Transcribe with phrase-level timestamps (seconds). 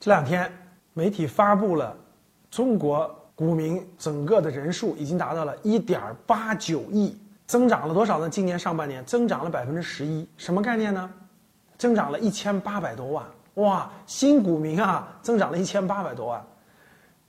[0.00, 0.50] 这两天
[0.94, 1.94] 媒体发布了，
[2.50, 7.14] 中国股民整个的人数已经达到了一点八九亿，
[7.46, 8.30] 增长了多少呢？
[8.30, 11.10] 今年上半年增长了百分之十一，什么概念呢？
[11.76, 13.26] 增长了一千八百多万，
[13.56, 13.92] 哇！
[14.06, 16.42] 新股民啊，增长了一千八百多万。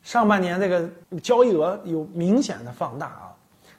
[0.02, 0.90] 上半年这个
[1.22, 3.36] 交易额有明显的放大啊，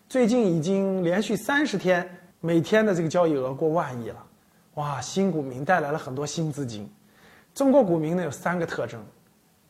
[0.06, 2.06] 最近已经连续三十天
[2.40, 4.22] 每天的这个交易额过万亿了，
[4.74, 5.00] 哇！
[5.00, 6.86] 新股民带来了很多新资金。
[7.54, 9.00] 中国股民呢有三个特征，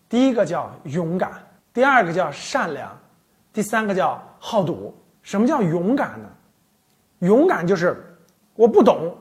[0.09, 1.33] 第一个叫勇敢，
[1.73, 2.97] 第二个叫善良，
[3.53, 4.95] 第三个叫好赌。
[5.23, 6.29] 什么叫勇敢呢？
[7.21, 7.97] 勇敢就是
[8.55, 9.17] 我不懂，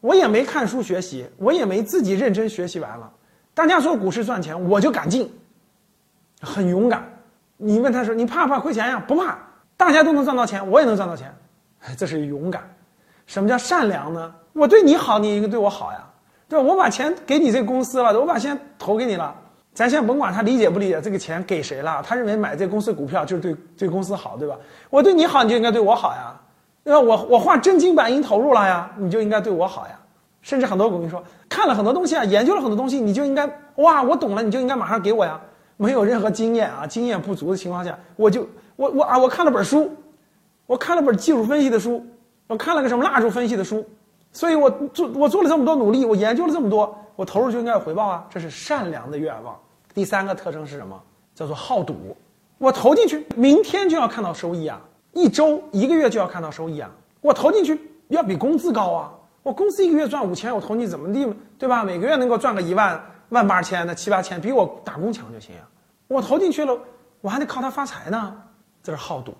[0.00, 3.12] 我也没看书学习，我也没自己认真学习完了，
[3.54, 5.32] 大家说股市赚钱，我就敢进，
[6.40, 7.08] 很勇敢。
[7.56, 9.02] 你问他说你怕不怕亏钱呀？
[9.06, 9.38] 不怕，
[9.76, 11.32] 大家都能赚到钱，我也能赚到钱，
[11.96, 12.62] 这是勇敢。
[13.26, 14.34] 什么叫善良呢？
[14.52, 16.04] 我对你好，你应该对我好呀。
[16.48, 16.58] 对？
[16.58, 19.34] 我把钱给你这个公司了，我把钱投给你了，
[19.74, 24.56] 咱先甭管他理解不理解这个钱给谁了，他认为买这公司股票就是对对公司好，对吧？
[24.90, 26.34] 我对你好，你就应该对我好呀，
[26.82, 26.98] 对吧？
[26.98, 29.98] 我我花真金白银投入了呀，你就应该对我好呀。
[30.40, 33.44] 甚至很多股民说，看了很多东西啊，研究了很多东西，你就应该
[33.76, 35.38] 哇，我懂了，你就应该马上给我呀。
[35.76, 39.94] 没有任何经验啊，经验不足的情况下，我就我我啊，我看了本书，
[40.66, 42.04] 我看了本技术分析的书，
[42.46, 43.84] 我看了个什么蜡烛分析的书。
[44.32, 48.26] 所以我做我做了这么多努力，我研究了这么多，我投入就应该有回报啊！
[48.30, 49.58] 这是善良的愿望。
[49.94, 51.00] 第三个特征是什么？
[51.34, 52.16] 叫做好赌。
[52.58, 54.80] 我投进去，明天就要看到收益啊！
[55.12, 56.90] 一周、一个月就要看到收益啊！
[57.20, 59.12] 我投进去要比工资高啊！
[59.42, 61.26] 我公司一个月赚五千，我投你怎么地，
[61.58, 61.82] 对吧？
[61.82, 65.66] 每个月能够赚个一万万八千的七八千，比我打工强就行啊！
[66.06, 66.78] 我投进去了，
[67.20, 68.36] 我还得靠它发财呢。
[68.82, 69.34] 这是好赌。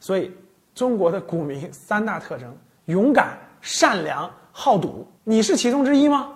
[0.00, 0.32] 所以
[0.74, 2.52] 中国的股民三大特征：
[2.86, 3.38] 勇敢。
[3.62, 6.32] 善良好赌，你是其中之一吗？